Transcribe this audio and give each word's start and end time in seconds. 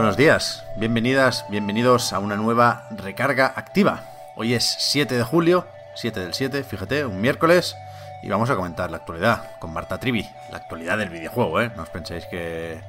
Buenos 0.00 0.16
días, 0.16 0.64
bienvenidas, 0.76 1.44
bienvenidos 1.50 2.14
a 2.14 2.20
una 2.20 2.34
nueva 2.34 2.86
recarga 2.90 3.52
activa. 3.54 4.00
Hoy 4.34 4.54
es 4.54 4.64
7 4.78 5.14
de 5.14 5.22
julio, 5.24 5.66
7 5.94 6.20
del 6.20 6.32
7, 6.32 6.64
fíjate, 6.64 7.04
un 7.04 7.20
miércoles, 7.20 7.76
y 8.22 8.30
vamos 8.30 8.48
a 8.48 8.56
comentar 8.56 8.90
la 8.90 8.96
actualidad 8.96 9.58
con 9.58 9.74
Marta 9.74 9.98
Trivi, 9.98 10.26
la 10.50 10.56
actualidad 10.56 10.96
del 10.96 11.10
videojuego, 11.10 11.60
¿eh? 11.60 11.70
No 11.76 11.82
os 11.82 11.90
penséis 11.90 12.24
que 12.30 12.80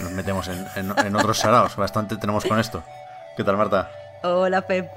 nos 0.00 0.10
metemos 0.12 0.48
en, 0.48 0.66
en- 0.76 0.94
en 1.06 1.16
otros 1.16 1.38
saraos, 1.38 1.76
bastante 1.76 2.16
tenemos 2.16 2.46
con 2.46 2.58
esto. 2.58 2.82
¿Qué 3.36 3.44
tal, 3.44 3.58
Marta? 3.58 3.90
Hola, 4.22 4.62
Pep. 4.62 4.90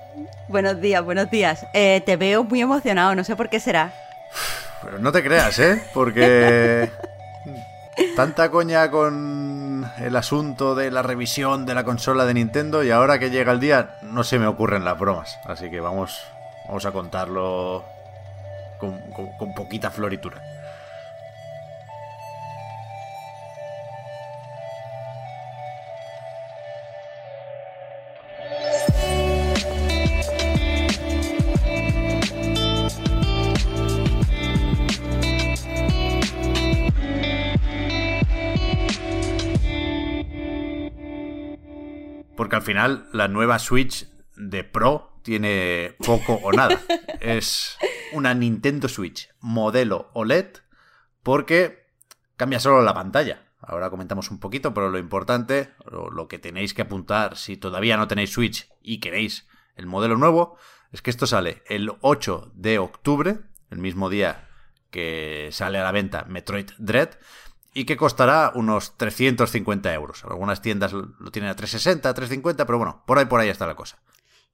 Buenos 0.48 0.80
días, 0.80 1.04
buenos 1.04 1.30
días. 1.30 1.66
Eh, 1.74 2.02
te 2.06 2.16
veo 2.16 2.46
muy 2.46 2.62
emocionado, 2.62 3.14
no 3.16 3.26
sé 3.26 3.36
por 3.36 3.50
qué 3.50 3.60
será. 3.60 3.92
Pero 4.82 4.98
no 5.00 5.12
te 5.12 5.22
creas, 5.22 5.60
¿eh? 5.60 5.84
Porque 5.94 6.90
tanta 8.16 8.50
coña 8.50 8.90
con 8.90 9.39
el 10.02 10.16
asunto 10.16 10.76
de 10.76 10.92
la 10.92 11.02
revisión 11.02 11.66
de 11.66 11.76
la 11.76 11.84
consola 11.84 12.26
de 12.26 12.34
Nintendo 12.34 12.84
y 12.84 12.92
ahora 12.92 13.20
que 13.20 13.30
llega 13.30 13.52
el 13.52 13.60
día 13.60 13.98
no 14.02 14.24
se 14.24 14.40
me 14.40 14.48
ocurren 14.48 14.86
las 14.86 14.98
bromas. 14.98 15.38
Así 15.46 15.70
que 15.70 15.80
vamos, 15.80 16.24
vamos 16.68 16.86
a 16.86 16.92
contarlo 16.92 17.84
con, 18.80 19.00
con- 19.12 19.32
con 19.38 19.54
poquita 19.54 19.92
floritura. 19.92 20.42
Final 42.70 43.10
la 43.14 43.28
nueva 43.28 43.58
Switch 43.58 44.06
de 44.36 44.64
Pro 44.64 45.20
tiene 45.24 45.96
poco 46.06 46.36
o 46.36 46.52
nada. 46.52 46.80
Es 47.20 47.80
una 48.14 48.36
Nintendo 48.36 48.88
Switch 48.88 49.28
modelo 49.40 50.12
OLED 50.14 50.58
porque 51.24 51.88
cambia 52.38 52.60
solo 52.60 52.84
la 52.84 52.94
pantalla. 52.94 53.48
Ahora 53.60 53.90
comentamos 53.90 54.30
un 54.30 54.40
poquito, 54.40 54.72
pero 54.72 54.92
lo 54.92 55.00
importante, 55.00 55.72
o 55.92 56.12
lo 56.12 56.28
que 56.28 56.38
tenéis 56.38 56.76
que 56.76 56.84
apuntar 56.84 57.38
si 57.38 57.58
todavía 57.58 57.98
no 57.98 58.08
tenéis 58.08 58.34
Switch 58.34 58.70
y 58.84 59.00
queréis 59.00 59.48
el 59.76 59.88
modelo 59.88 60.16
nuevo, 60.16 60.56
es 60.92 61.02
que 61.02 61.10
esto 61.10 61.26
sale 61.26 61.64
el 61.68 61.92
8 62.02 62.52
de 62.54 62.78
octubre, 62.78 63.40
el 63.72 63.80
mismo 63.80 64.12
día 64.12 64.48
que 64.92 65.50
sale 65.52 65.80
a 65.80 65.84
la 65.84 65.92
venta 65.92 66.26
Metroid 66.26 66.70
Dread, 66.78 67.18
y 67.80 67.86
que 67.86 67.96
costará 67.96 68.52
unos 68.56 68.98
350 68.98 69.94
euros. 69.94 70.26
Algunas 70.26 70.62
tiendas 70.62 70.92
lo 70.92 71.32
tienen 71.32 71.50
a 71.50 71.56
360, 71.56 72.14
350, 72.14 72.66
pero 72.66 72.78
bueno, 72.78 73.04
por 73.06 73.18
ahí 73.18 73.26
por 73.26 73.40
ahí 73.40 73.48
está 73.48 73.66
la 73.66 73.76
cosa. 73.76 74.00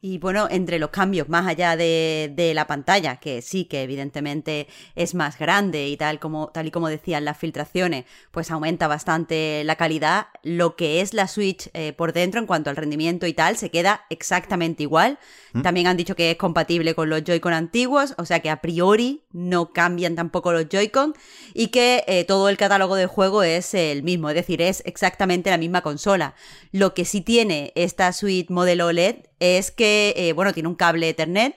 Y 0.02 0.20
bueno, 0.20 0.48
entre 0.52 0.78
los 0.78 0.92
cambios, 0.92 1.30
más 1.30 1.48
allá 1.48 1.76
de, 1.76 2.32
de 2.36 2.54
la 2.54 2.68
pantalla, 2.68 3.16
que 3.16 3.42
sí, 3.42 3.66
que 3.66 3.82
evidentemente 3.82 4.68
es 4.94 5.16
más 5.16 5.40
grande 5.40 5.88
y 5.88 5.98
tal 5.98 6.20
como, 6.20 6.50
tal 6.50 6.68
y 6.68 6.72
como 6.72 6.90
decían 6.90 7.26
las 7.26 7.40
filtraciones, 7.40 8.06
pues 8.30 8.52
aumenta 8.52 8.88
bastante 8.88 9.64
la 9.64 9.78
calidad. 9.78 10.28
Lo 10.44 10.76
que 10.76 11.02
es 11.02 11.16
la 11.16 11.28
Switch 11.28 11.72
eh, 11.74 11.94
por 11.94 12.14
dentro 12.14 12.40
en 12.40 12.46
cuanto 12.46 12.70
al 12.70 12.76
rendimiento 12.76 13.26
y 13.26 13.34
tal, 13.34 13.58
se 13.58 13.72
queda 13.72 14.06
exactamente 14.12 14.84
igual. 14.84 15.18
También 15.64 15.88
han 15.88 15.96
dicho 15.96 16.18
que 16.18 16.32
es 16.32 16.38
compatible 16.38 16.96
con 16.96 17.10
los 17.10 17.24
Joy-Con 17.24 17.54
antiguos, 17.54 18.14
o 18.18 18.26
sea 18.26 18.42
que 18.42 18.50
a 18.50 18.60
priori 18.60 19.24
no 19.32 19.72
cambian 19.72 20.16
tampoco 20.16 20.52
los 20.52 20.68
Joy-Con 20.68 21.16
y 21.54 21.70
que 21.70 22.04
eh, 22.08 22.26
todo 22.26 22.50
el 22.50 22.58
catálogo 22.58 22.96
de 22.96 23.06
juego 23.06 23.42
es 23.42 23.74
el 23.74 24.04
mismo, 24.04 24.30
es 24.30 24.36
decir, 24.36 24.62
es 24.62 24.84
exactamente 24.86 25.50
la 25.50 25.58
misma 25.58 25.82
consola. 25.82 26.36
Lo 26.74 26.94
que 26.94 27.06
sí 27.06 27.22
tiene 27.22 27.72
esta 27.76 28.12
suite 28.12 28.52
modelo 28.52 28.88
OLED 28.88 29.16
es 29.40 29.72
que, 29.72 30.14
eh, 30.16 30.34
bueno, 30.34 30.54
tiene 30.54 30.70
un 30.70 30.76
cable 30.76 31.10
Ethernet 31.10 31.56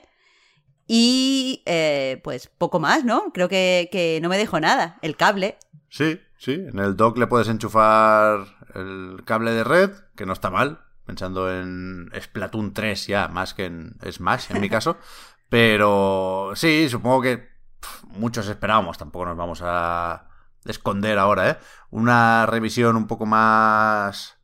y 0.87 1.61
eh, 1.65 2.19
pues 2.23 2.47
poco 2.47 2.79
más, 2.79 3.05
¿no? 3.05 3.31
Creo 3.33 3.47
que, 3.47 3.89
que 3.91 4.19
no 4.21 4.29
me 4.29 4.37
dejo 4.37 4.59
nada, 4.59 4.97
el 5.01 5.15
cable. 5.15 5.57
Sí, 5.89 6.19
sí, 6.37 6.53
en 6.53 6.79
el 6.79 6.95
dock 6.95 7.17
le 7.17 7.27
puedes 7.27 7.47
enchufar 7.47 8.45
el 8.75 9.23
cable 9.25 9.51
de 9.51 9.63
red, 9.63 9.91
que 10.15 10.25
no 10.25 10.33
está 10.33 10.49
mal, 10.49 10.81
pensando 11.05 11.51
en 11.51 12.11
Splatoon 12.19 12.73
3 12.73 13.07
ya, 13.07 13.27
más 13.27 13.53
que 13.53 13.65
en 13.65 13.97
Smash 14.11 14.51
en 14.51 14.61
mi 14.61 14.69
caso. 14.69 14.97
Pero 15.49 16.51
sí, 16.55 16.89
supongo 16.89 17.21
que 17.21 17.49
muchos 18.07 18.47
esperábamos, 18.47 18.97
tampoco 18.97 19.25
nos 19.25 19.37
vamos 19.37 19.61
a 19.63 20.27
esconder 20.65 21.17
ahora, 21.17 21.49
¿eh? 21.49 21.57
Una 21.89 22.45
revisión 22.45 22.95
un 22.95 23.07
poco 23.07 23.25
más 23.25 24.37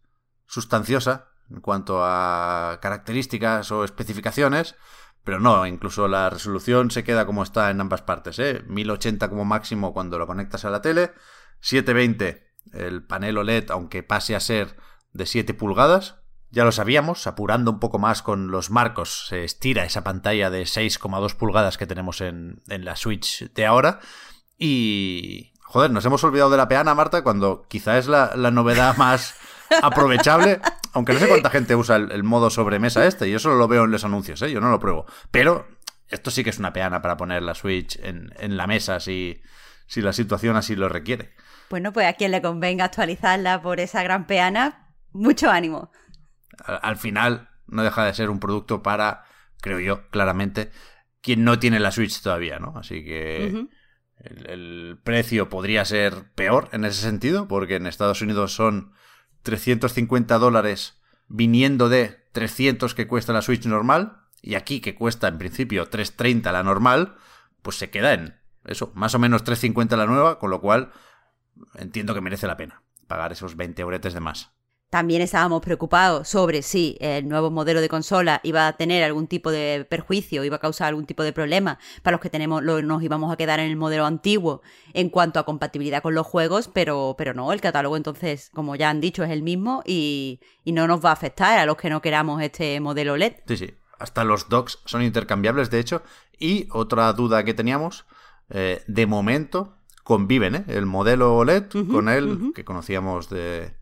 sustanciosa 0.47 1.29
en 1.49 1.61
cuanto 1.61 2.03
a 2.03 2.79
características 2.81 3.71
o 3.71 3.83
especificaciones, 3.83 4.75
pero 5.23 5.39
no, 5.39 5.65
incluso 5.65 6.07
la 6.07 6.29
resolución 6.29 6.91
se 6.91 7.03
queda 7.03 7.25
como 7.25 7.43
está 7.43 7.71
en 7.71 7.81
ambas 7.81 8.03
partes, 8.03 8.37
¿eh? 8.39 8.63
1080 8.67 9.29
como 9.29 9.43
máximo 9.43 9.93
cuando 9.93 10.19
lo 10.19 10.27
conectas 10.27 10.65
a 10.65 10.69
la 10.69 10.81
tele, 10.81 11.13
720 11.61 12.45
el 12.73 13.03
panel 13.03 13.37
OLED, 13.37 13.71
aunque 13.71 14.03
pase 14.03 14.35
a 14.35 14.39
ser 14.39 14.75
de 15.13 15.25
7 15.25 15.53
pulgadas, 15.53 16.15
ya 16.51 16.63
lo 16.63 16.71
sabíamos, 16.71 17.27
apurando 17.27 17.71
un 17.71 17.79
poco 17.79 17.99
más 17.99 18.21
con 18.21 18.51
los 18.51 18.69
marcos, 18.69 19.27
se 19.27 19.43
estira 19.43 19.83
esa 19.83 20.03
pantalla 20.03 20.49
de 20.49 20.63
6,2 20.63 21.35
pulgadas 21.35 21.77
que 21.77 21.87
tenemos 21.87 22.21
en, 22.21 22.61
en 22.69 22.85
la 22.85 22.95
Switch 22.95 23.51
de 23.53 23.65
ahora. 23.65 23.99
Y... 24.57 25.51
Joder, 25.63 25.91
nos 25.91 26.05
hemos 26.05 26.23
olvidado 26.23 26.51
de 26.51 26.57
la 26.57 26.69
peana, 26.69 26.95
Marta, 26.95 27.23
cuando 27.23 27.65
quizá 27.67 27.97
es 27.97 28.07
la, 28.07 28.33
la 28.35 28.51
novedad 28.51 28.95
más 28.97 29.35
aprovechable. 29.81 30.61
Aunque 30.95 31.13
no 31.13 31.19
sé 31.19 31.27
cuánta 31.27 31.49
gente 31.49 31.75
usa 31.75 31.97
el, 31.97 32.11
el 32.11 32.23
modo 32.23 32.49
sobremesa 32.49 33.05
este, 33.05 33.29
yo 33.29 33.37
solo 33.37 33.55
lo 33.55 33.67
veo 33.67 33.83
en 33.83 33.91
los 33.91 34.03
anuncios, 34.03 34.41
¿eh? 34.41 34.51
yo 34.51 34.61
no 34.61 34.71
lo 34.71 34.79
pruebo. 34.79 35.05
Pero 35.29 35.67
esto 36.07 36.31
sí 36.31 36.43
que 36.43 36.49
es 36.49 36.57
una 36.57 36.73
peana 36.73 37.01
para 37.01 37.17
poner 37.17 37.43
la 37.43 37.53
Switch 37.53 37.99
en, 38.01 38.33
en 38.39 38.57
la 38.57 38.65
mesa 38.65 38.99
si, 38.99 39.41
si 39.87 40.01
la 40.01 40.13
situación 40.13 40.55
así 40.55 40.75
lo 40.75 40.89
requiere. 40.89 41.33
Bueno, 41.69 41.93
pues 41.93 42.07
a 42.07 42.13
quien 42.13 42.31
le 42.31 42.41
convenga 42.41 42.85
actualizarla 42.85 43.61
por 43.61 43.79
esa 43.79 44.03
gran 44.03 44.25
peana, 44.25 44.93
mucho 45.11 45.51
ánimo. 45.51 45.91
Al, 46.63 46.79
al 46.81 46.97
final 46.97 47.49
no 47.67 47.83
deja 47.83 48.05
de 48.05 48.13
ser 48.13 48.29
un 48.29 48.39
producto 48.39 48.81
para, 48.81 49.25
creo 49.61 49.79
yo, 49.79 50.09
claramente, 50.09 50.71
quien 51.21 51.43
no 51.43 51.59
tiene 51.59 51.79
la 51.79 51.91
Switch 51.91 52.21
todavía, 52.21 52.59
¿no? 52.59 52.73
Así 52.77 53.03
que 53.03 53.67
el 54.19 54.99
precio 55.03 55.49
podría 55.49 55.83
ser 55.83 56.31
peor 56.35 56.69
en 56.71 56.85
ese 56.85 57.01
sentido, 57.01 57.47
porque 57.47 57.75
en 57.75 57.87
Estados 57.87 58.21
Unidos 58.21 58.53
son 58.53 58.93
350 59.45 60.37
dólares 60.37 60.99
viniendo 61.27 61.87
de 61.87 62.27
300 62.33 62.93
que 62.93 63.07
cuesta 63.07 63.31
la 63.31 63.41
Switch 63.41 63.65
normal, 63.65 64.23
y 64.41 64.55
aquí 64.55 64.81
que 64.81 64.95
cuesta 64.95 65.27
en 65.27 65.37
principio 65.37 65.87
330 65.87 66.51
la 66.51 66.63
normal, 66.63 67.15
pues 67.61 67.77
se 67.77 67.89
queda 67.89 68.13
en 68.13 68.35
eso, 68.65 68.91
más 68.93 69.15
o 69.15 69.19
menos 69.19 69.43
350 69.43 69.95
la 69.95 70.05
nueva, 70.05 70.39
con 70.39 70.49
lo 70.49 70.59
cual 70.59 70.91
entiendo 71.75 72.13
que 72.13 72.21
merece 72.21 72.47
la 72.47 72.57
pena 72.57 72.83
pagar 73.07 73.31
esos 73.31 73.55
20 73.55 73.81
euretes 73.81 74.13
de 74.13 74.19
más. 74.19 74.54
También 74.95 75.21
estábamos 75.21 75.61
preocupados 75.61 76.29
sobre 76.29 76.61
si 76.61 76.95
el 77.01 77.27
nuevo 77.27 77.51
modelo 77.51 77.81
de 77.81 77.89
consola 77.89 78.39
iba 78.43 78.65
a 78.65 78.77
tener 78.77 79.03
algún 79.03 79.27
tipo 79.27 79.51
de 79.51 79.85
perjuicio, 79.89 80.45
iba 80.45 80.55
a 80.55 80.59
causar 80.59 80.87
algún 80.87 81.05
tipo 81.05 81.21
de 81.21 81.33
problema 81.33 81.79
para 82.01 82.13
los 82.15 82.21
que 82.21 82.29
tenemos, 82.29 82.63
lo- 82.63 82.81
nos 82.81 83.03
íbamos 83.03 83.29
a 83.29 83.35
quedar 83.35 83.59
en 83.59 83.69
el 83.69 83.75
modelo 83.75 84.05
antiguo 84.05 84.61
en 84.93 85.09
cuanto 85.09 85.37
a 85.37 85.43
compatibilidad 85.43 86.01
con 86.01 86.15
los 86.15 86.25
juegos, 86.25 86.69
pero, 86.73 87.15
pero 87.17 87.33
no, 87.33 87.51
el 87.51 87.59
catálogo 87.59 87.97
entonces, 87.97 88.49
como 88.53 88.77
ya 88.77 88.89
han 88.89 89.01
dicho, 89.01 89.21
es 89.25 89.31
el 89.31 89.43
mismo 89.43 89.83
y, 89.85 90.39
y 90.63 90.71
no 90.71 90.87
nos 90.87 91.03
va 91.03 91.09
a 91.09 91.13
afectar 91.13 91.59
a 91.59 91.65
los 91.65 91.75
que 91.75 91.89
no 91.89 92.01
queramos 92.01 92.41
este 92.41 92.79
modelo 92.79 93.17
LED. 93.17 93.33
Sí, 93.49 93.57
sí. 93.57 93.73
Hasta 93.99 94.23
los 94.23 94.47
docks 94.47 94.79
son 94.85 95.01
intercambiables, 95.01 95.69
de 95.71 95.79
hecho. 95.79 96.03
Y 96.39 96.69
otra 96.71 97.11
duda 97.11 97.43
que 97.43 97.53
teníamos, 97.53 98.05
eh, 98.49 98.81
de 98.87 99.05
momento 99.07 99.75
conviven, 100.05 100.55
¿eh? 100.55 100.63
El 100.69 100.85
modelo 100.85 101.35
OLED 101.35 101.63
con 101.91 102.07
el 102.07 102.53
que 102.55 102.63
conocíamos 102.63 103.29
de, 103.29 103.73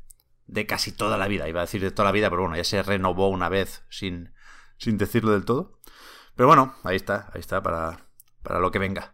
de 0.47 0.65
casi 0.65 0.91
toda 0.91 1.17
la 1.17 1.27
vida. 1.27 1.47
Iba 1.47 1.61
a 1.61 1.65
decir 1.65 1.81
de 1.81 1.91
toda 1.91 2.05
la 2.05 2.11
vida, 2.11 2.29
pero 2.29 2.43
bueno, 2.43 2.57
ya 2.57 2.63
se 2.63 2.83
renovó 2.83 3.29
una 3.29 3.49
vez 3.49 3.83
sin, 3.89 4.33
sin 4.77 4.97
decirlo 4.97 5.31
del 5.31 5.45
todo. 5.45 5.79
Pero 6.35 6.47
bueno, 6.47 6.75
ahí 6.83 6.95
está, 6.95 7.29
ahí 7.33 7.39
está 7.39 7.61
para, 7.61 8.07
para 8.41 8.59
lo 8.59 8.71
que 8.71 8.79
venga. 8.79 9.13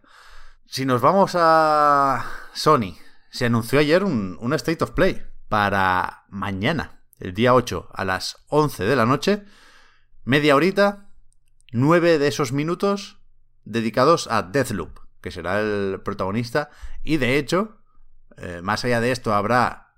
Si 0.66 0.86
nos 0.86 1.00
vamos 1.00 1.32
a 1.34 2.24
Sony 2.54 2.96
se 3.30 3.46
anunció 3.46 3.78
ayer 3.78 4.04
un, 4.04 4.36
un 4.40 4.52
State 4.54 4.82
of 4.82 4.90
Play 4.90 5.24
para 5.48 6.24
mañana, 6.28 7.02
el 7.18 7.32
día 7.32 7.54
8, 7.54 7.88
a 7.92 8.04
las 8.04 8.44
11 8.48 8.84
de 8.84 8.96
la 8.96 9.06
noche. 9.06 9.44
Media 10.24 10.54
horita, 10.54 11.10
nueve 11.72 12.18
de 12.18 12.28
esos 12.28 12.52
minutos 12.52 13.18
dedicados 13.64 14.28
a 14.30 14.42
Deathloop, 14.42 14.98
que 15.20 15.30
será 15.30 15.60
el 15.60 16.00
protagonista. 16.04 16.70
Y 17.02 17.16
de 17.16 17.38
hecho, 17.38 17.78
eh, 18.36 18.60
más 18.62 18.84
allá 18.84 19.00
de 19.00 19.12
esto, 19.12 19.32
habrá 19.32 19.89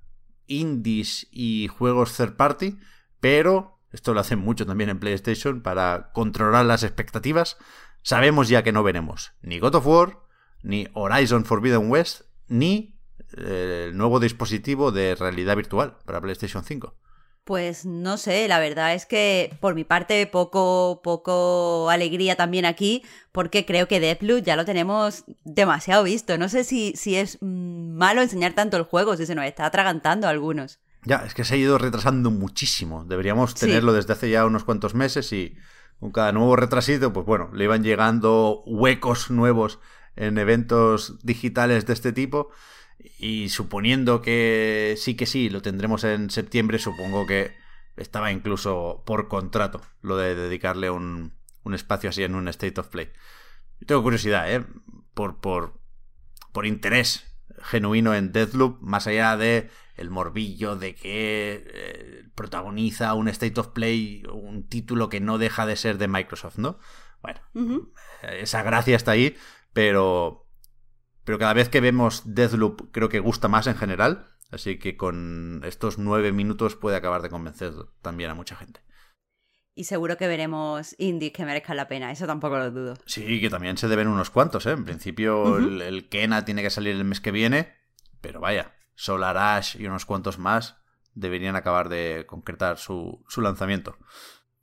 indies 0.46 1.26
y 1.30 1.68
juegos 1.68 2.16
third 2.16 2.36
party, 2.36 2.78
pero 3.20 3.80
esto 3.92 4.14
lo 4.14 4.20
hacen 4.20 4.38
mucho 4.38 4.66
también 4.66 4.90
en 4.90 4.98
PlayStation 4.98 5.60
para 5.60 6.10
controlar 6.12 6.64
las 6.64 6.82
expectativas. 6.82 7.58
Sabemos 8.02 8.48
ya 8.48 8.62
que 8.62 8.72
no 8.72 8.82
veremos 8.82 9.32
ni 9.42 9.58
God 9.58 9.76
of 9.76 9.86
War, 9.86 10.18
ni 10.62 10.88
Horizon 10.94 11.44
Forbidden 11.44 11.90
West, 11.90 12.22
ni 12.48 12.98
eh, 13.36 13.86
el 13.88 13.96
nuevo 13.96 14.18
dispositivo 14.20 14.92
de 14.92 15.14
realidad 15.14 15.56
virtual 15.56 15.98
para 16.04 16.20
PlayStation 16.20 16.64
5. 16.64 16.96
Pues 17.44 17.84
no 17.84 18.18
sé, 18.18 18.46
la 18.46 18.60
verdad 18.60 18.94
es 18.94 19.04
que 19.04 19.56
por 19.60 19.74
mi 19.74 19.82
parte 19.82 20.28
poco, 20.28 21.00
poco 21.02 21.90
alegría 21.90 22.36
también 22.36 22.64
aquí, 22.64 23.02
porque 23.32 23.66
creo 23.66 23.88
que 23.88 23.98
Deathloop 23.98 24.44
ya 24.44 24.54
lo 24.54 24.64
tenemos 24.64 25.24
demasiado 25.44 26.04
visto. 26.04 26.38
No 26.38 26.48
sé 26.48 26.62
si, 26.62 26.92
si 26.94 27.16
es 27.16 27.38
mm, 27.40 27.96
malo 27.96 28.22
enseñar 28.22 28.52
tanto 28.52 28.76
el 28.76 28.84
juego, 28.84 29.16
si 29.16 29.26
se 29.26 29.34
nos 29.34 29.44
está 29.44 29.66
atragantando 29.66 30.28
a 30.28 30.30
algunos. 30.30 30.78
Ya, 31.04 31.24
es 31.26 31.34
que 31.34 31.42
se 31.42 31.54
ha 31.54 31.58
ido 31.58 31.78
retrasando 31.78 32.30
muchísimo. 32.30 33.04
Deberíamos 33.04 33.56
tenerlo 33.56 33.92
desde 33.92 34.12
hace 34.12 34.30
ya 34.30 34.46
unos 34.46 34.62
cuantos 34.62 34.94
meses 34.94 35.32
y 35.32 35.56
con 35.98 36.12
cada 36.12 36.30
nuevo 36.30 36.54
retrasito, 36.54 37.12
pues 37.12 37.26
bueno, 37.26 37.50
le 37.52 37.64
iban 37.64 37.82
llegando 37.82 38.62
huecos 38.66 39.32
nuevos 39.32 39.80
en 40.14 40.38
eventos 40.38 41.18
digitales 41.24 41.86
de 41.86 41.92
este 41.92 42.12
tipo 42.12 42.50
y 43.18 43.48
suponiendo 43.48 44.22
que 44.22 44.94
sí 44.98 45.14
que 45.14 45.26
sí, 45.26 45.50
lo 45.50 45.62
tendremos 45.62 46.04
en 46.04 46.30
septiembre, 46.30 46.78
supongo 46.78 47.26
que 47.26 47.52
estaba 47.96 48.32
incluso 48.32 49.02
por 49.06 49.28
contrato 49.28 49.80
lo 50.00 50.16
de 50.16 50.34
dedicarle 50.34 50.90
un, 50.90 51.34
un 51.62 51.74
espacio 51.74 52.10
así 52.10 52.22
en 52.22 52.34
un 52.34 52.48
State 52.48 52.80
of 52.80 52.88
Play. 52.88 53.12
Yo 53.80 53.86
tengo 53.86 54.02
curiosidad, 54.02 54.52
¿eh? 54.52 54.64
Por, 55.14 55.40
por, 55.40 55.80
por 56.52 56.66
interés 56.66 57.36
genuino 57.62 58.14
en 58.14 58.32
Deathloop, 58.32 58.80
más 58.80 59.06
allá 59.06 59.36
de 59.36 59.70
el 59.96 60.10
morbillo 60.10 60.76
de 60.76 60.94
que 60.94 61.64
eh, 61.66 62.24
protagoniza 62.34 63.14
un 63.14 63.28
State 63.28 63.60
of 63.60 63.68
Play, 63.68 64.22
un 64.32 64.68
título 64.68 65.08
que 65.08 65.20
no 65.20 65.38
deja 65.38 65.66
de 65.66 65.76
ser 65.76 65.98
de 65.98 66.08
Microsoft, 66.08 66.58
¿no? 66.58 66.78
Bueno, 67.20 67.40
esa 68.22 68.62
gracia 68.62 68.96
está 68.96 69.12
ahí, 69.12 69.36
pero 69.72 70.48
pero 71.24 71.38
cada 71.38 71.52
vez 71.52 71.68
que 71.68 71.80
vemos 71.80 72.22
Deathloop 72.24 72.90
creo 72.92 73.08
que 73.08 73.20
gusta 73.20 73.48
más 73.48 73.66
en 73.66 73.76
general. 73.76 74.28
Así 74.50 74.78
que 74.78 74.96
con 74.98 75.62
estos 75.64 75.98
nueve 75.98 76.30
minutos 76.30 76.76
puede 76.76 76.96
acabar 76.96 77.22
de 77.22 77.30
convencer 77.30 77.72
también 78.02 78.30
a 78.30 78.34
mucha 78.34 78.54
gente. 78.54 78.80
Y 79.74 79.84
seguro 79.84 80.18
que 80.18 80.28
veremos 80.28 80.94
indies 80.98 81.32
que 81.32 81.46
merezcan 81.46 81.78
la 81.78 81.88
pena, 81.88 82.12
eso 82.12 82.26
tampoco 82.26 82.58
lo 82.58 82.70
dudo. 82.70 82.94
Sí, 83.06 83.40
que 83.40 83.48
también 83.48 83.78
se 83.78 83.88
deben 83.88 84.08
unos 84.08 84.28
cuantos, 84.28 84.66
¿eh? 84.66 84.72
En 84.72 84.84
principio 84.84 85.56
el, 85.56 86.08
Kena 86.10 86.44
tiene 86.44 86.62
que 86.62 86.68
salir 86.68 86.94
el 86.94 87.04
mes 87.04 87.22
que 87.22 87.30
viene, 87.30 87.72
pero 88.20 88.40
vaya, 88.40 88.74
Solar 88.94 89.38
Ash 89.38 89.76
y 89.80 89.86
unos 89.86 90.04
cuantos 90.04 90.38
más 90.38 90.76
deberían 91.14 91.56
acabar 91.56 91.88
de 91.88 92.26
concretar 92.26 92.76
su, 92.76 93.24
su 93.28 93.40
lanzamiento. 93.40 93.96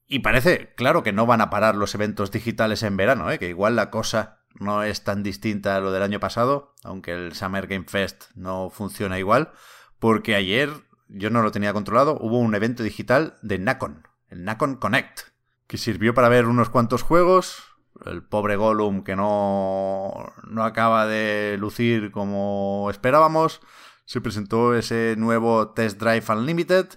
Y 0.06 0.19
parece, 0.19 0.73
claro, 0.75 1.01
que 1.01 1.13
no 1.13 1.25
van 1.25 1.41
a 1.41 1.50
parar 1.50 1.75
los 1.75 1.95
eventos 1.95 2.29
digitales 2.29 2.83
en 2.83 2.95
verano, 2.95 3.31
¿eh? 3.31 3.39
que 3.39 3.50
igual 3.50 3.75
la 3.75 3.89
cosa 3.89 4.38
no 4.55 4.83
es 4.83 5.03
tan 5.03 5.23
distinta 5.23 5.75
a 5.75 5.79
lo 5.79 5.91
del 5.91 6.03
año 6.03 6.19
pasado, 6.19 6.73
aunque 6.83 7.13
el 7.13 7.33
Summer 7.33 7.67
Game 7.67 7.85
Fest 7.87 8.25
no 8.35 8.69
funciona 8.69 9.19
igual, 9.19 9.51
porque 9.99 10.35
ayer 10.35 10.69
yo 11.07 11.29
no 11.29 11.41
lo 11.41 11.51
tenía 11.51 11.73
controlado, 11.73 12.17
hubo 12.19 12.39
un 12.39 12.55
evento 12.55 12.83
digital 12.83 13.37
de 13.41 13.59
Nacon, 13.59 14.07
el 14.27 14.43
Nacon 14.43 14.75
Connect, 14.75 15.21
que 15.67 15.77
sirvió 15.77 16.13
para 16.13 16.29
ver 16.29 16.45
unos 16.45 16.69
cuantos 16.69 17.03
juegos, 17.03 17.63
el 18.05 18.23
pobre 18.23 18.55
Gollum 18.55 19.03
que 19.03 19.15
no, 19.15 20.33
no 20.47 20.63
acaba 20.63 21.05
de 21.05 21.57
lucir 21.59 22.11
como 22.11 22.87
esperábamos, 22.89 23.61
se 24.05 24.21
presentó 24.21 24.73
ese 24.73 25.15
nuevo 25.17 25.69
Test 25.69 25.99
Drive 25.99 26.25
Unlimited, 26.29 26.87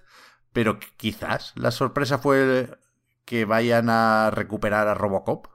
pero 0.52 0.78
quizás 0.96 1.52
la 1.56 1.70
sorpresa 1.70 2.18
fue 2.18 2.78
que 3.24 3.44
vayan 3.44 3.88
a 3.90 4.30
recuperar 4.30 4.88
a 4.88 4.94
Robocop 4.94 5.51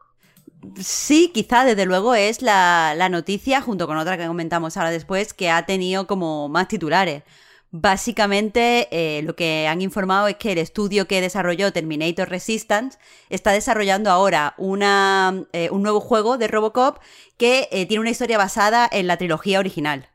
Sí, 0.80 1.32
quizá 1.34 1.66
desde 1.66 1.86
luego 1.86 2.16
es 2.16 2.42
la, 2.42 3.08
noticia, 3.10 3.62
junto 3.62 3.88
con 3.88 3.98
otra 3.98 4.18
que 4.18 4.28
comentamos 4.28 4.78
ahora 4.78 4.92
después, 4.92 5.34
que 5.34 5.50
ha 5.50 5.66
tenido 5.66 6.08
como 6.08 6.50
más 6.50 6.68
titulares. 6.68 7.24
Básicamente 7.70 8.88
eh, 8.92 9.22
lo 9.24 9.36
que 9.36 9.68
han 9.68 9.82
informado 9.82 10.28
es 10.28 10.38
que 10.38 10.54
el 10.54 10.58
estudio 10.58 11.06
que 11.06 11.20
desarrolló 11.20 11.74
Terminator 11.74 12.30
Resistance 12.30 12.98
está 13.30 13.52
desarrollando 13.52 14.10
ahora 14.10 14.54
una, 14.58 15.44
eh, 15.52 15.70
un 15.70 15.84
nuevo 15.84 16.00
juego 16.00 16.38
de 16.38 16.48
Robocop 16.48 17.00
que 17.38 17.68
eh, 17.72 17.86
tiene 17.86 18.02
una 18.02 18.10
historia 18.10 18.38
basada 18.38 18.88
en 18.90 19.06
la 19.06 19.18
trilogía 19.18 19.60
original. 19.60 20.10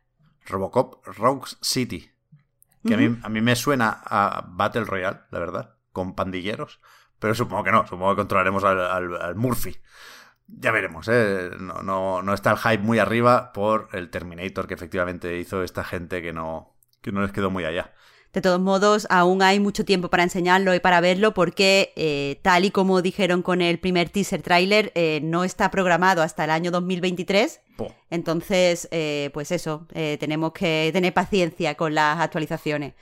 Robocop 0.47 1.05
Rogue 1.07 1.51
City. 1.61 2.11
Que 2.85 2.95
a, 2.95 2.97
mí, 2.97 3.17
a, 3.23 3.29
mí, 3.29 3.41
me 3.43 3.55
suena 3.55 4.03
a 4.05 4.45
Battle 4.49 4.85
Royale, 4.85 5.21
la 5.31 5.39
verdad, 5.39 5.77
con 5.93 6.15
pandilleros. 6.15 6.81
Pero 7.21 7.35
supongo 7.37 7.63
que 7.63 7.71
no, 7.71 7.87
supongo 7.87 8.13
que 8.13 8.23
controlaremos 8.23 8.65
al 8.65 9.37
Murphy. 9.37 9.77
Ya 10.59 10.71
veremos, 10.71 11.09
¿eh? 11.09 11.51
No, 11.59 11.83
no, 11.83 12.23
no, 12.23 12.35
está 12.35 12.51
el 12.51 12.59
hype 12.59 12.83
muy 12.83 12.99
arriba 12.99 13.53
por 13.53 13.89
el 13.93 14.11
Terminator 14.11 14.67
que 14.67 14.75
efectivamente 14.75 15.39
hizo 15.39 15.63
esta 15.63 15.83
gente 15.83 16.23
que 16.23 16.33
no, 16.33 16.75
que 17.01 17.13
no 17.13 17.23
les 17.23 17.33
quedó 17.33 17.51
muy 17.51 17.65
allá. 17.65 17.93
De 18.33 18.41
todos 18.41 18.61
modos, 18.61 19.07
aún 19.11 19.43
hay 19.43 19.61
mucho 19.61 19.85
tiempo 19.85 20.09
para 20.09 20.23
enseñarlo 20.23 20.75
y 20.75 20.81
para 20.81 21.03
verlo 21.03 21.35
porque, 21.35 21.93
eh, 21.97 22.41
tal 22.43 22.65
y 22.65 22.71
como 22.71 23.03
dijeron 23.03 23.43
con 23.43 23.61
el 23.61 23.79
primer 23.79 24.09
teaser 24.09 24.41
trailer, 24.41 24.91
eh, 24.95 25.21
no 25.23 25.45
está 25.45 25.71
programado 25.71 26.23
hasta 26.23 26.45
el 26.45 26.51
año 26.51 26.71
2023. 26.71 27.61
Entonces, 28.09 28.89
eh, 28.91 29.31
pues 29.35 29.51
eso, 29.51 29.87
tenemos 29.93 30.53
que 30.53 30.91
tener 30.93 31.13
paciencia 31.13 31.75
con 31.75 31.95
las 31.95 32.21
actualizaciones. 32.21 32.95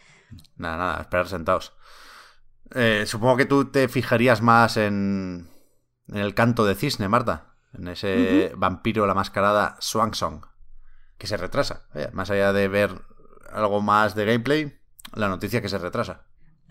Nada, 0.57 0.77
nada, 0.77 1.01
esperar 1.03 1.29
sentados. 1.29 1.75
supongo 3.05 3.37
que 3.37 3.45
tú 3.45 3.71
te 3.71 3.89
fijarías 3.89 4.41
más 4.41 4.79
en, 4.79 5.49
en 6.13 6.19
el 6.19 6.35
canto 6.35 6.65
de 6.65 6.75
cisne, 6.75 7.09
Marta. 7.09 7.55
En 7.73 7.89
ese 7.89 8.53
vampiro 8.57 9.07
la 9.07 9.15
mascarada 9.15 9.77
Swan 9.81 10.15
Song. 10.15 10.45
Que 11.19 11.27
se 11.27 11.37
retrasa. 11.37 11.87
más 12.13 12.31
allá 12.31 12.53
de 12.53 12.69
ver 12.69 12.91
algo 13.53 13.81
más 13.81 14.15
de 14.15 14.25
gameplay, 14.25 14.81
la 15.15 15.29
noticia 15.29 15.61
que 15.61 15.69
se 15.69 15.79
retrasa. 15.79 16.27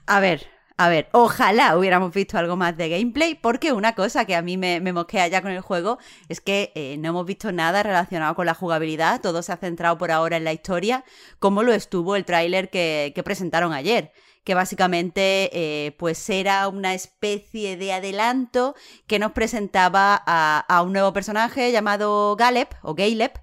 A 0.07 0.19
ver, 0.19 0.47
a 0.77 0.87
ver, 0.89 1.09
ojalá 1.11 1.77
hubiéramos 1.77 2.13
visto 2.13 2.37
algo 2.37 2.55
más 2.55 2.75
de 2.77 2.89
gameplay, 2.89 3.35
porque 3.35 3.73
una 3.73 3.95
cosa 3.95 4.25
que 4.25 4.35
a 4.35 4.41
mí 4.41 4.57
me, 4.57 4.79
mosquea 4.93 5.27
ya 5.27 5.41
con 5.41 5.51
el 5.51 5.61
juego 5.61 5.99
es 6.29 6.41
que 6.41 6.71
eh, 6.73 6.95
no 6.97 7.09
hemos 7.09 7.25
visto 7.25 7.51
nada 7.51 7.83
relacionado 7.83 8.33
con 8.33 8.45
la 8.45 8.53
jugabilidad, 8.53 9.21
todo 9.21 9.41
se 9.41 9.51
ha 9.51 9.57
centrado 9.57 9.97
por 9.97 10.09
ahora 10.09 10.37
en 10.37 10.45
la 10.45 10.53
historia, 10.53 11.03
como 11.39 11.63
lo 11.63 11.73
estuvo 11.73 12.15
el 12.15 12.23
tráiler 12.25 12.69
que, 12.69 13.11
que 13.13 13.23
presentaron 13.23 13.73
ayer 13.73 14.13
que 14.49 14.55
básicamente 14.55 15.51
eh, 15.53 15.91
pues 15.99 16.27
era 16.27 16.67
una 16.69 16.95
especie 16.95 17.77
de 17.77 17.93
adelanto 17.93 18.73
que 19.05 19.19
nos 19.19 19.33
presentaba 19.33 20.19
a, 20.25 20.81
un 20.81 20.91
nuevo 20.91 21.13
personaje 21.13 21.71
llamado 21.71 22.35
Galep 22.35 22.73
o 22.81 22.95
Galep, 22.95 23.37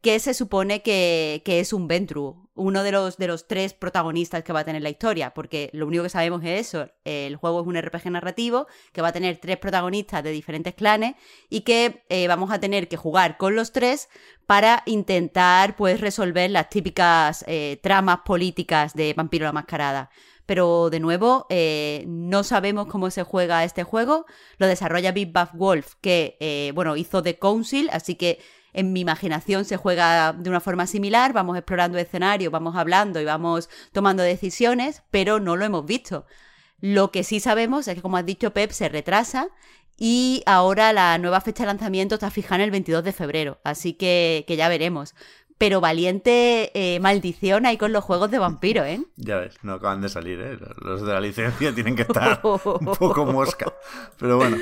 que 0.00 0.18
se 0.18 0.32
supone 0.32 0.80
que, 0.80 1.42
es 1.44 1.74
un 1.74 1.88
Ventru, 1.88 2.48
uno 2.54 2.82
de 2.84 2.90
los, 2.90 3.18
de 3.18 3.26
los 3.26 3.46
tres 3.46 3.74
protagonistas 3.74 4.44
que 4.44 4.54
va 4.54 4.60
a 4.60 4.64
tener 4.64 4.80
la 4.80 4.88
historia, 4.88 5.34
porque 5.34 5.68
lo 5.74 5.86
único 5.86 6.04
que 6.04 6.08
sabemos 6.08 6.42
es 6.42 6.68
eso, 6.68 6.88
el 7.04 7.36
juego 7.36 7.60
es 7.60 7.66
un 7.66 7.76
RPG 7.76 8.10
narrativo 8.10 8.66
que 8.92 9.02
va 9.02 9.08
a 9.08 9.12
tener 9.12 9.36
tres 9.36 9.58
protagonistas 9.58 10.24
de 10.24 10.30
diferentes 10.30 10.72
clanes 10.72 11.16
y 11.50 11.62
que 11.62 12.02
eh, 12.08 12.28
vamos 12.28 12.50
a 12.50 12.60
tener 12.60 12.88
que 12.88 12.96
jugar 12.96 13.36
con 13.36 13.56
los 13.56 13.72
tres 13.72 14.08
para 14.46 14.82
intentar 14.86 15.76
pues 15.76 16.00
resolver 16.00 16.50
las 16.50 16.70
típicas 16.70 17.44
eh, 17.46 17.78
tramas 17.82 18.20
políticas 18.24 18.94
de 18.94 19.12
Vampiro 19.12 19.44
la 19.44 19.52
Mascarada. 19.52 20.10
Pero 20.46 20.90
de 20.90 21.00
nuevo, 21.00 21.46
eh, 21.50 22.04
no 22.06 22.44
sabemos 22.44 22.86
cómo 22.86 23.10
se 23.10 23.24
juega 23.24 23.64
este 23.64 23.82
juego. 23.82 24.26
Lo 24.58 24.66
desarrolla 24.66 25.12
Big 25.12 25.32
Buff 25.32 25.50
Wolf, 25.52 25.94
que 26.00 26.36
eh, 26.40 26.72
bueno, 26.74 26.96
hizo 26.96 27.22
The 27.22 27.38
Council, 27.38 27.90
así 27.92 28.14
que 28.14 28.38
en 28.72 28.92
mi 28.92 29.00
imaginación 29.00 29.64
se 29.64 29.76
juega 29.76 30.32
de 30.32 30.48
una 30.48 30.60
forma 30.60 30.86
similar. 30.86 31.32
Vamos 31.32 31.56
explorando 31.56 31.98
escenarios, 31.98 32.52
vamos 32.52 32.76
hablando 32.76 33.20
y 33.20 33.24
vamos 33.24 33.68
tomando 33.92 34.22
decisiones, 34.22 35.02
pero 35.10 35.40
no 35.40 35.56
lo 35.56 35.64
hemos 35.64 35.84
visto. 35.84 36.26
Lo 36.80 37.10
que 37.10 37.24
sí 37.24 37.40
sabemos 37.40 37.88
es 37.88 37.94
que, 37.94 38.02
como 38.02 38.16
has 38.16 38.26
dicho, 38.26 38.52
Pep 38.52 38.70
se 38.70 38.88
retrasa 38.88 39.48
y 39.96 40.42
ahora 40.46 40.92
la 40.92 41.16
nueva 41.18 41.40
fecha 41.40 41.62
de 41.62 41.68
lanzamiento 41.68 42.16
está 42.16 42.30
fijada 42.30 42.56
en 42.56 42.60
el 42.62 42.70
22 42.70 43.02
de 43.02 43.12
febrero, 43.12 43.58
así 43.64 43.94
que, 43.94 44.44
que 44.46 44.56
ya 44.56 44.68
veremos 44.68 45.14
pero 45.58 45.80
valiente 45.80 46.70
eh, 46.74 47.00
maldición 47.00 47.66
ahí 47.66 47.78
con 47.78 47.92
los 47.92 48.04
juegos 48.04 48.30
de 48.30 48.38
vampiro, 48.38 48.84
¿eh? 48.84 49.02
Ya 49.16 49.36
ves, 49.38 49.56
no 49.62 49.74
acaban 49.74 50.00
de 50.00 50.08
salir, 50.08 50.40
¿eh? 50.40 50.58
Los 50.82 51.02
de 51.02 51.12
la 51.12 51.20
licencia 51.20 51.74
tienen 51.74 51.96
que 51.96 52.02
estar 52.02 52.40
un 52.42 52.94
poco 52.98 53.24
mosca. 53.24 53.72
Pero 54.18 54.36
bueno. 54.36 54.56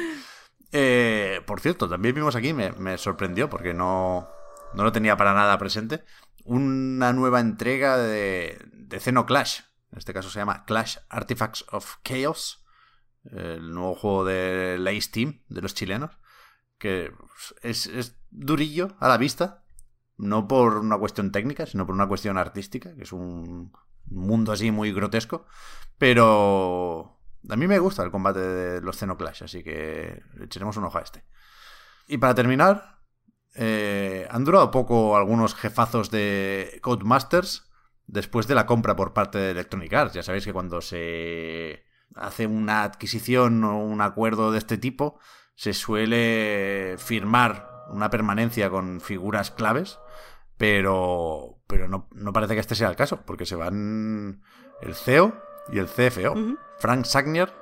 Eh, 0.77 1.41
por 1.47 1.61
cierto, 1.61 1.89
también 1.89 2.17
vimos 2.17 2.35
aquí, 2.35 2.53
me, 2.53 2.99
sorprendió 2.99 3.49
porque 3.49 3.73
no, 3.73 4.29
no 4.75 4.83
lo 4.83 4.91
tenía 4.91 5.17
para 5.17 5.33
nada 5.33 5.57
presente, 5.57 6.05
una 6.45 7.13
nueva 7.13 7.39
entrega 7.39 7.97
de, 7.97 8.59
de 8.73 8.99
Xenoclash. 8.99 9.61
En 9.93 9.99
este 9.99 10.13
caso 10.13 10.31
se 10.31 10.41
llama 10.41 10.65
Clash 10.65 10.97
Artifacts 11.09 11.65
of 11.71 11.99
Chaos, 12.03 12.65
el 13.31 13.73
nuevo 13.73 13.95
juego 13.95 14.25
de 14.25 14.77
la 14.79 14.91
Ace 14.91 15.11
Team, 15.13 15.43
de 15.49 15.63
los 15.63 15.75
chilenos, 15.75 16.11
que 16.79 17.13
es, 17.63 17.87
es 17.87 18.17
durillo 18.31 18.97
a 18.99 19.07
la 19.07 19.17
vista, 19.17 19.64
no 20.17 20.47
por 20.49 20.79
una 20.79 20.99
cuestión 20.99 21.33
técnica, 21.33 21.67
sino 21.67 21.87
por 21.87 21.95
una 21.95 22.07
cuestión 22.07 22.39
artística, 22.39 22.95
que 22.95 23.03
es 23.03 23.13
un 23.13 23.73
mundo 24.07 24.53
así 24.53 24.71
muy 24.71 24.93
grotesco, 24.93 25.47
pero 25.99 27.19
a 27.49 27.57
mí 27.57 27.67
me 27.67 27.79
gusta 27.79 28.03
el 28.03 28.11
combate 28.11 28.41
de 28.41 28.81
los 28.81 28.97
Xenoclash, 28.97 29.45
así 29.45 29.63
que 29.63 30.23
echaremos 30.41 30.77
un 30.77 30.85
ojo 30.85 30.99
a 30.99 31.03
este. 31.03 31.25
Y 32.07 32.19
para 32.19 32.35
terminar, 32.35 33.01
eh, 33.55 34.27
han 34.31 34.45
durado 34.45 34.71
poco 34.71 35.17
algunos 35.17 35.55
jefazos 35.55 36.11
de 36.11 36.79
Codemasters 36.83 37.71
después 38.07 38.47
de 38.47 38.55
la 38.55 38.67
compra 38.67 38.97
por 38.97 39.13
parte 39.13 39.39
de 39.39 39.51
Electronic 39.53 39.93
Arts. 39.93 40.15
Ya 40.15 40.23
sabéis 40.23 40.45
que 40.45 40.53
cuando 40.53 40.81
se 40.81 41.85
hace 42.15 42.47
una 42.47 42.85
adquisición 42.85 43.65
o 43.65 43.79
un 43.79 44.01
acuerdo 44.01 44.53
de 44.53 44.59
este 44.59 44.79
tipo, 44.79 45.19
se 45.55 45.73
suele 45.73 46.97
firmar 46.99 47.74
una 47.91 48.11
permanencia 48.11 48.71
con 48.71 49.01
figuras 49.01 49.51
claves, 49.51 49.99
pero, 50.57 51.63
pero 51.67 51.89
no, 51.89 52.09
no 52.13 52.33
parece 52.33 52.55
que 52.55 52.61
este 52.61 52.75
sea 52.75 52.89
el 52.89 52.97
caso, 52.97 53.23
porque 53.27 53.47
se 53.47 53.57
van 53.57 54.43
el 54.81 54.95
CEO 54.95 55.41
y 55.73 55.79
el 55.79 55.87
CFO, 55.87 56.35
Frank 56.79 57.05
Sagnier 57.05 57.53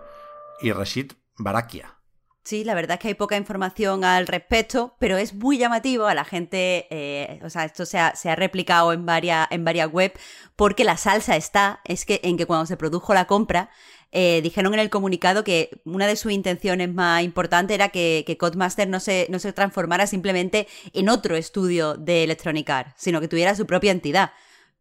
y 0.61 0.73
Rashid 0.73 1.12
Barakia. 1.38 2.01
Sí, 2.44 2.64
la 2.64 2.75
verdad 2.75 2.94
es 2.96 3.00
que 3.00 3.08
hay 3.08 3.14
poca 3.14 3.37
información 3.37 4.04
al 4.04 4.26
respecto, 4.26 4.96
pero 4.99 5.16
es 5.16 5.32
muy 5.32 5.58
llamativo 5.58 6.06
a 6.06 6.14
la 6.14 6.25
gente, 6.25 6.88
eh, 6.90 7.40
o 7.44 7.50
sea, 7.50 7.64
esto 7.64 7.87
se 7.87 7.99
ha, 7.99 8.16
se 8.16 8.30
ha 8.30 8.34
replicado 8.34 8.92
en 8.92 9.06
varias, 9.06 9.46
en 9.52 9.64
varias 9.64 9.88
web, 9.92 10.12
porque 10.56 10.82
la 10.82 10.96
salsa 10.96 11.37
está, 11.37 11.80
es 11.84 12.04
que 12.04 12.20
en 12.25 12.37
que 12.37 12.46
cuando 12.46 12.66
se 12.66 12.76
produjo 12.76 13.14
la 13.14 13.26
compra, 13.26 13.70
eh, 14.11 14.40
dijeron 14.42 14.75
en 14.75 14.80
el 14.80 14.90
comunicado 14.90 15.44
que 15.44 15.70
una 15.84 16.08
de 16.08 16.16
sus 16.16 16.32
intenciones 16.32 16.92
más 16.92 17.22
importantes 17.22 17.76
era 17.76 17.90
que, 17.90 18.25
que 18.26 18.37
Codemaster 18.37 18.88
no 18.88 18.99
se, 18.99 19.28
no 19.30 19.38
se 19.38 19.52
transformara 19.52 20.08
simplemente 20.08 20.66
en 20.92 21.08
otro 21.08 21.37
estudio 21.37 21.94
de 21.94 22.25
Electronic 22.25 22.68
Arts, 22.68 22.94
sino 22.96 23.20
que 23.20 23.28
tuviera 23.28 23.54
su 23.54 23.66
propia 23.66 23.92
entidad. 23.92 24.32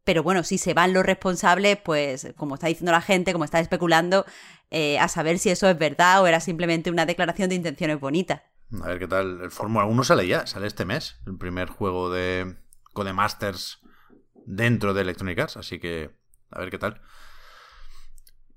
Pero 0.04 0.24
bueno, 0.24 0.44
si 0.44 0.58
se 0.58 0.74
van 0.74 0.94
los 0.94 1.06
responsables, 1.06 1.78
pues 1.78 2.34
como 2.36 2.56
está 2.56 2.68
diciendo 2.68 2.92
la 2.92 3.02
gente, 3.02 3.34
como 3.34 3.46
está 3.46 3.60
especulando, 3.60 4.26
eh, 4.72 4.98
a 5.00 5.10
saber 5.10 5.38
si 5.38 5.50
eso 5.50 5.70
es 5.70 5.78
verdad 5.78 6.24
o 6.24 6.28
era 6.28 6.40
simplemente 6.40 6.90
una 6.90 7.06
declaración 7.06 7.50
de 7.50 7.56
intenciones 7.56 8.00
bonitas. 8.00 8.42
A 8.82 8.88
ver 8.88 9.00
qué 9.00 9.08
tal. 9.08 9.42
El 9.42 9.52
Fórmula 9.52 9.86
1 9.86 10.04
sale 10.06 10.26
ya, 10.26 10.48
sale 10.48 10.68
este 10.68 10.86
mes, 10.86 11.20
el 11.28 11.38
primer 11.38 11.68
juego 11.68 12.10
de 12.10 12.56
Codemasters 12.94 13.80
dentro 14.46 14.94
de 14.94 15.02
Electronic 15.02 15.40
Arts, 15.40 15.58
así 15.58 15.80
que 15.80 16.12
a 16.52 16.60
ver 16.60 16.70
qué 16.70 16.78
tal. 16.78 17.02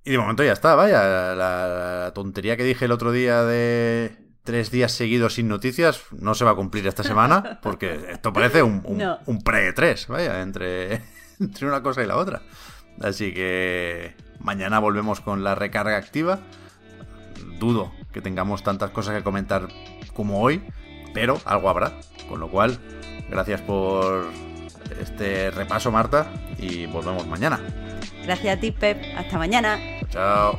Y 0.05 0.13
de 0.13 0.19
momento 0.19 0.45
ya 0.45 0.53
está, 0.53 0.77
vaya. 0.77 1.35
La, 1.35 2.13
tontería 2.15 2.57
que 2.57 2.63
dije 2.63 2.85
el 2.85 2.93
otro 2.93 3.11
día 3.11 3.43
de 3.43 4.17
tres 4.45 4.71
días 4.71 4.93
seguidos 4.93 5.35
sin 5.35 5.49
noticias 5.49 6.03
no 6.13 6.35
se 6.35 6.45
va 6.45 6.53
a 6.53 6.57
cumplir 6.57 6.87
esta 6.87 7.03
semana, 7.03 7.59
porque 7.63 8.07
esto 8.11 8.33
parece 8.33 8.63
un, 8.63 8.85
un, 9.27 9.43
pre-3, 9.43 10.07
vaya, 10.07 10.43
entre, 10.43 11.03
entre 11.41 11.67
una 11.67 11.83
cosa 11.83 12.05
y 12.05 12.07
la 12.07 12.19
otra. 12.19 12.43
Así 13.01 13.35
que 13.35 14.15
mañana 14.45 14.79
volvemos 14.79 15.21
con 15.21 15.43
la 15.43 15.57
recarga 15.57 15.97
activa. 15.97 16.39
Dudo 17.59 17.93
que 18.13 18.21
tengamos 18.21 18.63
tantas 18.63 18.91
cosas 18.91 19.17
que 19.17 19.25
comentar 19.25 19.69
como 20.13 20.41
hoy, 20.41 20.63
pero 21.13 21.41
algo 21.45 21.69
habrá. 21.69 21.95
Con 22.29 22.39
lo 22.39 22.49
cual, 22.49 22.79
gracias 23.29 23.61
por 23.63 24.27
este 25.01 25.51
repaso, 25.51 25.91
Marta, 25.91 26.31
y 26.59 26.87
volvemos 26.87 27.27
mañana. 27.27 27.59
Gracias 28.25 28.57
a 28.57 28.61
ti, 28.61 28.71
Pep. 28.71 29.03
Hasta 29.17 29.37
mañana. 29.39 29.79
Chao. 30.11 30.59